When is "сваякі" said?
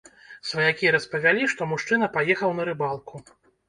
0.51-0.91